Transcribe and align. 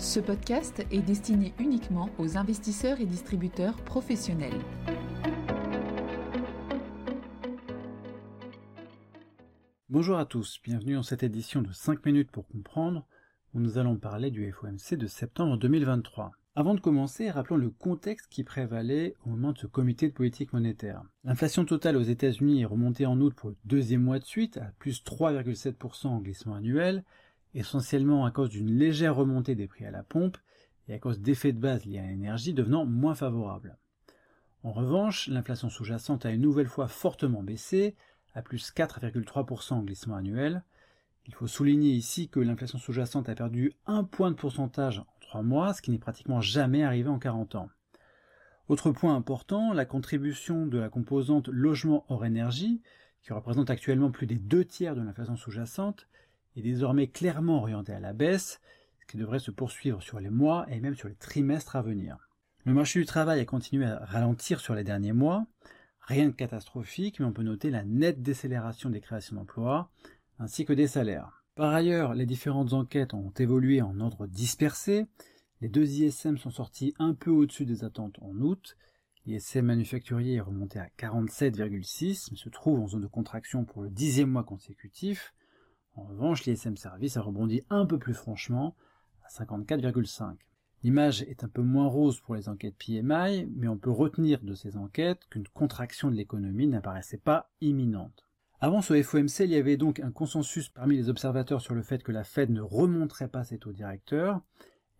Ce 0.00 0.18
podcast 0.18 0.82
est 0.90 1.02
destiné 1.02 1.52
uniquement 1.58 2.08
aux 2.16 2.38
investisseurs 2.38 3.02
et 3.02 3.04
distributeurs 3.04 3.76
professionnels. 3.84 4.58
Bonjour 9.90 10.16
à 10.16 10.24
tous, 10.24 10.58
bienvenue 10.64 10.94
dans 10.94 11.02
cette 11.02 11.22
édition 11.22 11.60
de 11.60 11.70
5 11.70 12.06
minutes 12.06 12.30
pour 12.30 12.48
comprendre 12.48 13.04
où 13.52 13.60
nous 13.60 13.76
allons 13.76 13.96
parler 13.98 14.30
du 14.30 14.50
FOMC 14.50 14.96
de 14.96 15.06
septembre 15.06 15.58
2023. 15.58 16.30
Avant 16.56 16.74
de 16.74 16.80
commencer, 16.80 17.30
rappelons 17.30 17.58
le 17.58 17.68
contexte 17.68 18.28
qui 18.30 18.42
prévalait 18.42 19.14
au 19.26 19.30
moment 19.30 19.52
de 19.52 19.58
ce 19.58 19.66
comité 19.66 20.08
de 20.08 20.14
politique 20.14 20.54
monétaire. 20.54 21.02
L'inflation 21.24 21.66
totale 21.66 21.98
aux 21.98 22.02
États-Unis 22.02 22.62
est 22.62 22.66
remontée 22.66 23.04
en 23.04 23.20
août 23.20 23.34
pour 23.36 23.50
le 23.50 23.56
deuxième 23.66 24.02
mois 24.02 24.18
de 24.18 24.24
suite 24.24 24.56
à 24.56 24.72
plus 24.78 25.04
3,7% 25.04 26.06
en 26.06 26.20
glissement 26.20 26.54
annuel, 26.54 27.04
essentiellement 27.54 28.24
à 28.24 28.30
cause 28.30 28.50
d'une 28.50 28.70
légère 28.70 29.16
remontée 29.16 29.54
des 29.54 29.66
prix 29.66 29.84
à 29.84 29.90
la 29.90 30.02
pompe 30.02 30.36
et 30.88 30.94
à 30.94 30.98
cause 30.98 31.20
d'effets 31.20 31.52
de 31.52 31.58
base 31.58 31.84
liés 31.84 31.98
à 31.98 32.06
l'énergie 32.06 32.54
devenant 32.54 32.84
moins 32.84 33.14
favorables. 33.14 33.76
En 34.62 34.72
revanche, 34.72 35.28
l'inflation 35.28 35.70
sous-jacente 35.70 36.26
a 36.26 36.30
une 36.30 36.42
nouvelle 36.42 36.68
fois 36.68 36.88
fortement 36.88 37.42
baissé, 37.42 37.96
à 38.34 38.42
plus 38.42 38.72
4,3% 38.72 39.74
en 39.74 39.82
glissement 39.82 40.16
annuel. 40.16 40.64
Il 41.26 41.34
faut 41.34 41.46
souligner 41.46 41.90
ici 41.90 42.28
que 42.28 42.40
l'inflation 42.40 42.78
sous-jacente 42.78 43.28
a 43.28 43.34
perdu 43.34 43.72
un 43.86 44.04
point 44.04 44.30
de 44.30 44.36
pourcentage 44.36 44.98
en 44.98 45.06
trois 45.20 45.42
mois, 45.42 45.72
ce 45.72 45.82
qui 45.82 45.90
n'est 45.90 45.98
pratiquement 45.98 46.40
jamais 46.40 46.82
arrivé 46.82 47.08
en 47.08 47.18
40 47.18 47.54
ans. 47.54 47.70
Autre 48.68 48.92
point 48.92 49.16
important, 49.16 49.72
la 49.72 49.84
contribution 49.84 50.66
de 50.66 50.78
la 50.78 50.88
composante 50.88 51.48
logement 51.48 52.04
hors 52.08 52.24
énergie, 52.24 52.82
qui 53.22 53.32
représente 53.32 53.70
actuellement 53.70 54.10
plus 54.10 54.26
des 54.26 54.38
deux 54.38 54.64
tiers 54.64 54.94
de 54.94 55.00
l'inflation 55.00 55.36
sous-jacente, 55.36 56.06
est 56.56 56.62
désormais 56.62 57.06
clairement 57.06 57.58
orienté 57.58 57.92
à 57.92 58.00
la 58.00 58.12
baisse, 58.12 58.60
ce 59.00 59.06
qui 59.06 59.16
devrait 59.16 59.38
se 59.38 59.50
poursuivre 59.50 60.02
sur 60.02 60.20
les 60.20 60.30
mois 60.30 60.66
et 60.70 60.80
même 60.80 60.94
sur 60.94 61.08
les 61.08 61.14
trimestres 61.14 61.76
à 61.76 61.82
venir. 61.82 62.28
Le 62.64 62.74
marché 62.74 63.00
du 63.00 63.06
travail 63.06 63.40
a 63.40 63.44
continué 63.44 63.86
à 63.86 64.04
ralentir 64.04 64.60
sur 64.60 64.74
les 64.74 64.84
derniers 64.84 65.14
mois, 65.14 65.46
rien 66.00 66.28
de 66.28 66.34
catastrophique, 66.34 67.18
mais 67.18 67.26
on 67.26 67.32
peut 67.32 67.42
noter 67.42 67.70
la 67.70 67.84
nette 67.84 68.22
décélération 68.22 68.90
des 68.90 69.00
créations 69.00 69.36
d'emplois, 69.36 69.90
ainsi 70.38 70.64
que 70.64 70.72
des 70.72 70.86
salaires. 70.86 71.44
Par 71.54 71.72
ailleurs, 71.72 72.14
les 72.14 72.26
différentes 72.26 72.72
enquêtes 72.72 73.14
ont 73.14 73.32
évolué 73.38 73.82
en 73.82 73.98
ordre 74.00 74.26
dispersé, 74.26 75.06
les 75.60 75.68
deux 75.68 75.88
ISM 75.90 76.38
sont 76.38 76.50
sortis 76.50 76.94
un 76.98 77.14
peu 77.14 77.30
au-dessus 77.30 77.66
des 77.66 77.84
attentes 77.84 78.18
en 78.22 78.34
août, 78.36 78.76
l'ISM 79.26 79.66
manufacturier 79.66 80.36
est 80.36 80.40
remonté 80.40 80.78
à 80.78 80.88
47,6, 80.98 82.28
mais 82.30 82.36
se 82.36 82.48
trouve 82.48 82.80
en 82.80 82.88
zone 82.88 83.02
de 83.02 83.06
contraction 83.06 83.64
pour 83.64 83.82
le 83.82 83.90
dixième 83.90 84.30
mois 84.30 84.44
consécutif, 84.44 85.34
en 86.00 86.04
revanche, 86.04 86.44
l'ISM 86.44 86.76
Service 86.76 87.16
a 87.16 87.22
rebondi 87.22 87.62
un 87.68 87.84
peu 87.84 87.98
plus 87.98 88.14
franchement, 88.14 88.74
à 89.22 89.28
54,5. 89.28 90.36
L'image 90.82 91.22
est 91.22 91.44
un 91.44 91.48
peu 91.48 91.60
moins 91.60 91.88
rose 91.88 92.20
pour 92.20 92.34
les 92.34 92.48
enquêtes 92.48 92.76
PMI, 92.78 93.46
mais 93.54 93.68
on 93.68 93.76
peut 93.76 93.90
retenir 93.90 94.40
de 94.42 94.54
ces 94.54 94.78
enquêtes 94.78 95.26
qu'une 95.28 95.46
contraction 95.48 96.10
de 96.10 96.16
l'économie 96.16 96.66
n'apparaissait 96.66 97.18
pas 97.18 97.50
imminente. 97.60 98.24
Avant 98.60 98.80
ce 98.80 99.00
FOMC, 99.02 99.40
il 99.40 99.50
y 99.50 99.56
avait 99.56 99.76
donc 99.76 100.00
un 100.00 100.10
consensus 100.10 100.70
parmi 100.70 100.96
les 100.96 101.10
observateurs 101.10 101.60
sur 101.60 101.74
le 101.74 101.82
fait 101.82 102.02
que 102.02 102.12
la 102.12 102.24
Fed 102.24 102.50
ne 102.50 102.62
remonterait 102.62 103.28
pas 103.28 103.44
ses 103.44 103.58
taux 103.58 103.72
directeurs, 103.72 104.40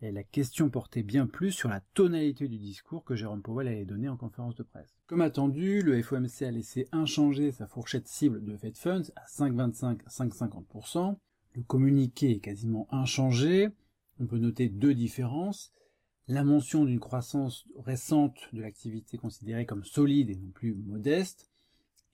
et 0.01 0.11
la 0.11 0.23
question 0.23 0.69
portait 0.69 1.03
bien 1.03 1.27
plus 1.27 1.51
sur 1.51 1.69
la 1.69 1.81
tonalité 1.93 2.47
du 2.47 2.57
discours 2.57 3.03
que 3.03 3.15
Jérôme 3.15 3.43
Powell 3.43 3.67
allait 3.67 3.85
donner 3.85 4.09
en 4.09 4.17
conférence 4.17 4.55
de 4.55 4.63
presse. 4.63 4.95
Comme 5.05 5.21
attendu, 5.21 5.81
le 5.81 6.01
FOMC 6.01 6.41
a 6.41 6.51
laissé 6.51 6.87
inchanger 6.91 7.51
sa 7.51 7.67
fourchette 7.67 8.07
cible 8.07 8.43
de 8.43 8.57
Fed 8.57 8.77
Funds 8.77 9.11
à 9.15 9.25
5,25-5,50%. 9.27 11.17
Le 11.53 11.63
communiqué 11.63 12.31
est 12.31 12.39
quasiment 12.39 12.87
inchangé. 12.91 13.69
On 14.19 14.25
peut 14.25 14.39
noter 14.39 14.69
deux 14.69 14.95
différences. 14.95 15.71
La 16.27 16.43
mention 16.43 16.85
d'une 16.85 16.99
croissance 16.99 17.67
récente 17.77 18.49
de 18.53 18.61
l'activité 18.61 19.17
considérée 19.17 19.65
comme 19.65 19.83
solide 19.83 20.29
et 20.29 20.35
non 20.35 20.49
plus 20.51 20.73
modeste, 20.73 21.49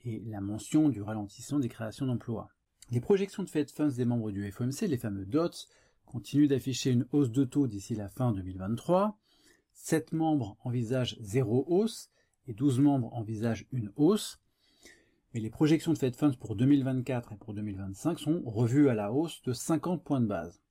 et 0.04 0.24
la 0.26 0.42
mention 0.42 0.90
du 0.90 1.02
ralentissement 1.02 1.60
des 1.60 1.70
créations 1.70 2.06
d'emplois. 2.06 2.50
Les 2.90 3.02
projections 3.02 3.44
de 3.44 3.50
Fed 3.50 3.70
Funds 3.70 3.96
des 3.96 4.06
membres 4.06 4.32
du 4.32 4.50
FOMC, 4.50 4.88
les 4.88 4.98
fameux 4.98 5.26
DOTS, 5.26 5.68
continue 6.08 6.48
d'afficher 6.48 6.92
une 6.92 7.06
hausse 7.12 7.30
de 7.30 7.44
taux 7.44 7.68
d'ici 7.68 7.94
la 7.94 8.10
fin 8.10 8.32
2023. 8.32 9.20
7 9.74 10.14
membres 10.14 10.58
envisagent 10.64 11.18
zéro 11.20 11.66
hausse 11.68 12.10
et 12.48 12.54
12 12.54 12.80
membres 12.80 13.14
envisagent 13.14 13.68
une 13.72 13.92
hausse. 13.98 14.40
Mais 15.34 15.42
les 15.42 15.50
projections 15.50 15.94
de 15.94 15.98
Fed 15.98 16.16
Funds 16.16 16.38
pour 16.40 16.56
2024 16.56 17.34
et 17.34 17.36
pour 17.36 17.54
2025 17.54 18.20
sont 18.20 18.42
revues 18.46 18.90
à 18.90 18.96
la 18.96 19.12
hausse 19.12 19.42
de 19.44 19.54
50 19.54 20.04
points 20.04 20.22
de 20.22 20.26
base. 20.26 20.62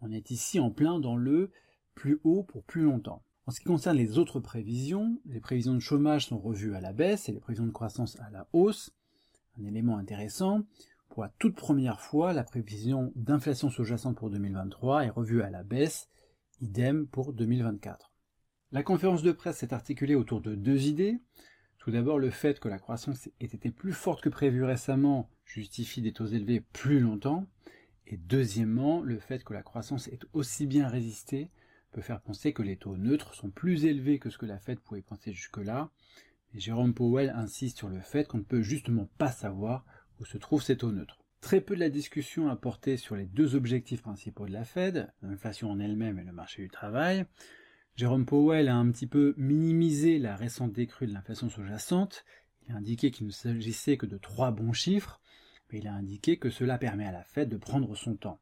On 0.00 0.10
est 0.10 0.30
ici 0.30 0.58
en 0.58 0.70
plein 0.70 0.98
dans 0.98 1.16
le 1.16 1.50
plus 1.94 2.18
haut 2.24 2.42
pour 2.42 2.64
plus 2.64 2.82
longtemps. 2.82 3.22
En 3.46 3.50
ce 3.50 3.60
qui 3.60 3.66
concerne 3.66 3.96
les 3.96 4.18
autres 4.18 4.40
prévisions, 4.40 5.20
les 5.26 5.40
prévisions 5.40 5.74
de 5.74 5.80
chômage 5.80 6.26
sont 6.26 6.38
revues 6.38 6.74
à 6.74 6.80
la 6.80 6.92
baisse 6.92 7.28
et 7.28 7.32
les 7.32 7.40
prévisions 7.40 7.66
de 7.66 7.72
croissance 7.72 8.18
à 8.20 8.30
la 8.30 8.48
hausse. 8.52 8.90
Un 9.60 9.64
élément 9.64 9.98
intéressant, 9.98 10.62
pour 11.18 11.26
toute 11.40 11.56
première 11.56 12.00
fois, 12.00 12.32
la 12.32 12.44
prévision 12.44 13.12
d'inflation 13.16 13.70
sous-jacente 13.70 14.16
pour 14.16 14.30
2023 14.30 15.04
est 15.04 15.10
revue 15.10 15.42
à 15.42 15.50
la 15.50 15.64
baisse, 15.64 16.08
idem 16.60 17.08
pour 17.08 17.32
2024. 17.32 18.12
La 18.70 18.84
conférence 18.84 19.24
de 19.24 19.32
presse 19.32 19.56
s'est 19.56 19.74
articulée 19.74 20.14
autour 20.14 20.40
de 20.40 20.54
deux 20.54 20.86
idées. 20.86 21.18
Tout 21.78 21.90
d'abord, 21.90 22.20
le 22.20 22.30
fait 22.30 22.60
que 22.60 22.68
la 22.68 22.78
croissance 22.78 23.26
ait 23.40 23.46
été 23.46 23.72
plus 23.72 23.92
forte 23.92 24.20
que 24.20 24.28
prévu 24.28 24.62
récemment 24.62 25.28
justifie 25.44 26.02
des 26.02 26.12
taux 26.12 26.26
élevés 26.26 26.60
plus 26.60 27.00
longtemps. 27.00 27.48
Et 28.06 28.16
deuxièmement, 28.16 29.02
le 29.02 29.18
fait 29.18 29.42
que 29.42 29.54
la 29.54 29.64
croissance 29.64 30.06
ait 30.06 30.20
aussi 30.34 30.68
bien 30.68 30.86
résisté 30.86 31.50
peut 31.90 32.00
faire 32.00 32.20
penser 32.20 32.52
que 32.52 32.62
les 32.62 32.76
taux 32.76 32.96
neutres 32.96 33.34
sont 33.34 33.50
plus 33.50 33.86
élevés 33.86 34.20
que 34.20 34.30
ce 34.30 34.38
que 34.38 34.46
la 34.46 34.60
Fed 34.60 34.78
pouvait 34.78 35.02
penser 35.02 35.32
jusque-là. 35.32 35.90
Jérôme 36.54 36.94
Powell 36.94 37.30
insiste 37.30 37.76
sur 37.76 37.88
le 37.88 38.00
fait 38.02 38.28
qu'on 38.28 38.38
ne 38.38 38.44
peut 38.44 38.62
justement 38.62 39.08
pas 39.18 39.32
savoir 39.32 39.84
où 40.20 40.24
se 40.24 40.38
trouve 40.38 40.62
cet 40.62 40.78
taux 40.78 40.92
neutre. 40.92 41.18
Très 41.40 41.60
peu 41.60 41.74
de 41.74 41.80
la 41.80 41.90
discussion 41.90 42.48
a 42.48 42.56
porté 42.56 42.96
sur 42.96 43.14
les 43.14 43.26
deux 43.26 43.54
objectifs 43.54 44.02
principaux 44.02 44.46
de 44.46 44.52
la 44.52 44.64
Fed, 44.64 45.12
l'inflation 45.22 45.70
en 45.70 45.78
elle-même 45.78 46.18
et 46.18 46.24
le 46.24 46.32
marché 46.32 46.62
du 46.62 46.68
travail. 46.68 47.26
Jérôme 47.94 48.26
Powell 48.26 48.68
a 48.68 48.76
un 48.76 48.90
petit 48.90 49.06
peu 49.06 49.34
minimisé 49.36 50.18
la 50.18 50.36
récente 50.36 50.72
décrue 50.72 51.06
de 51.06 51.12
l'inflation 51.12 51.48
sous-jacente. 51.48 52.24
Il 52.66 52.74
a 52.74 52.78
indiqué 52.78 53.10
qu'il 53.10 53.26
ne 53.26 53.32
s'agissait 53.32 53.96
que 53.96 54.06
de 54.06 54.18
trois 54.18 54.50
bons 54.50 54.72
chiffres, 54.72 55.20
mais 55.70 55.78
il 55.78 55.88
a 55.88 55.94
indiqué 55.94 56.38
que 56.38 56.50
cela 56.50 56.78
permet 56.78 57.06
à 57.06 57.12
la 57.12 57.24
Fed 57.24 57.48
de 57.48 57.56
prendre 57.56 57.94
son 57.96 58.16
temps. 58.16 58.40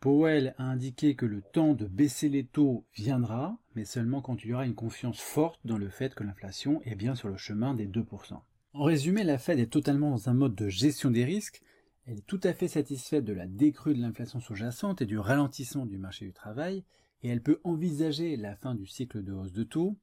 Powell 0.00 0.54
a 0.58 0.64
indiqué 0.64 1.16
que 1.16 1.26
le 1.26 1.40
temps 1.40 1.74
de 1.74 1.86
baisser 1.86 2.28
les 2.28 2.44
taux 2.44 2.84
viendra, 2.94 3.58
mais 3.74 3.84
seulement 3.84 4.20
quand 4.20 4.44
il 4.44 4.50
y 4.50 4.54
aura 4.54 4.66
une 4.66 4.74
confiance 4.74 5.20
forte 5.20 5.60
dans 5.64 5.78
le 5.78 5.88
fait 5.88 6.14
que 6.14 6.24
l'inflation 6.24 6.82
est 6.82 6.94
bien 6.94 7.14
sur 7.14 7.28
le 7.28 7.36
chemin 7.36 7.74
des 7.74 7.86
2%. 7.86 8.40
En 8.74 8.82
résumé, 8.82 9.22
la 9.22 9.38
Fed 9.38 9.60
est 9.60 9.72
totalement 9.72 10.10
dans 10.10 10.28
un 10.28 10.34
mode 10.34 10.56
de 10.56 10.68
gestion 10.68 11.12
des 11.12 11.24
risques. 11.24 11.62
Elle 12.06 12.18
est 12.18 12.26
tout 12.26 12.40
à 12.42 12.52
fait 12.52 12.66
satisfaite 12.66 13.24
de 13.24 13.32
la 13.32 13.46
décrue 13.46 13.94
de 13.94 14.00
l'inflation 14.00 14.40
sous-jacente 14.40 15.00
et 15.00 15.06
du 15.06 15.16
ralentissement 15.16 15.86
du 15.86 15.96
marché 15.96 16.26
du 16.26 16.32
travail, 16.32 16.82
et 17.22 17.28
elle 17.28 17.40
peut 17.40 17.60
envisager 17.62 18.36
la 18.36 18.56
fin 18.56 18.74
du 18.74 18.84
cycle 18.84 19.22
de 19.22 19.32
hausse 19.32 19.52
de 19.52 19.62
taux, 19.62 19.96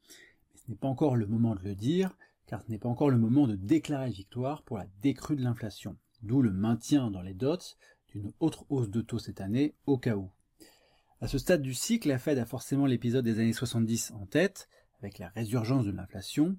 mais 0.49 0.57
ce 0.57 0.71
n'est 0.71 0.77
pas 0.77 0.87
encore 0.87 1.17
le 1.17 1.27
moment 1.27 1.53
de 1.55 1.63
le 1.63 1.75
dire, 1.75 2.17
car 2.47 2.61
ce 2.61 2.71
n'est 2.71 2.79
pas 2.79 2.87
encore 2.87 3.09
le 3.09 3.17
moment 3.17 3.45
de 3.45 3.57
déclarer 3.57 4.09
victoire 4.09 4.63
pour 4.63 4.77
la 4.77 4.87
décrue 5.01 5.35
de 5.35 5.43
l'inflation, 5.43 5.97
d'où 6.23 6.41
le 6.41 6.53
maintien 6.53 7.11
dans 7.11 7.21
les 7.21 7.33
dots 7.33 7.75
d'une 8.07 8.31
autre 8.39 8.65
hausse 8.69 8.89
de 8.89 9.01
taux 9.01 9.19
cette 9.19 9.41
année 9.41 9.75
au 9.85 9.97
cas 9.97 10.15
où. 10.15 10.31
À 11.19 11.27
ce 11.27 11.37
stade 11.37 11.61
du 11.61 11.73
cycle, 11.73 12.07
la 12.07 12.19
Fed 12.19 12.37
a 12.37 12.45
forcément 12.45 12.85
l'épisode 12.85 13.25
des 13.25 13.37
années 13.39 13.51
70 13.51 14.11
en 14.11 14.25
tête, 14.27 14.69
avec 14.99 15.19
la 15.19 15.27
résurgence 15.27 15.85
de 15.85 15.91
l'inflation, 15.91 16.55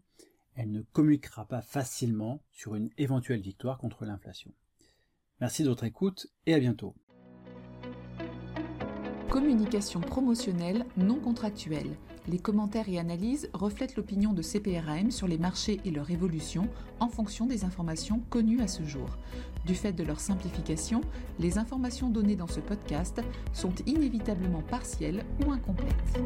elle 0.55 0.71
ne 0.71 0.83
communiquera 0.83 1.47
pas 1.47 1.63
facilement 1.63 2.43
sur 2.53 2.75
une 2.75 2.91
éventuelle 2.99 3.41
victoire 3.41 3.79
contre 3.79 4.05
l'inflation. 4.05 4.53
Merci 5.41 5.65
de 5.65 5.69
votre 5.69 5.85
écoute 5.85 6.29
et 6.47 6.55
à 6.55 6.59
bientôt. 6.59 6.95
Communication 9.29 10.01
promotionnelle 10.01 10.85
non 10.99 11.19
contractuelle. 11.19 11.97
Les 12.29 12.39
commentaires 12.39 12.89
et 12.91 12.99
analyses 12.99 13.49
reflètent 13.55 13.97
l'opinion 13.97 14.35
de 14.35 14.43
CPRAM 14.43 15.11
sur 15.11 15.27
les 15.27 15.39
marchés 15.39 15.81
et 15.87 15.91
leur 15.91 16.11
évolution 16.11 16.69
en 17.01 17.09
fonction 17.09 17.47
des 17.47 17.65
informations 17.65 18.21
connues 18.29 18.61
à 18.61 18.69
ce 18.69 18.83
jour. 18.85 19.09
Du 19.65 19.75
fait 19.75 19.95
de 19.95 20.05
leur 20.05 20.21
simplification, 20.21 21.01
les 21.39 21.57
informations 21.57 22.11
données 22.11 22.37
dans 22.37 22.47
ce 22.47 22.61
podcast 22.61 23.23
sont 23.55 23.75
inévitablement 23.87 24.63
partielles 24.63 25.25
ou 25.47 25.51
incomplètes. 25.51 26.21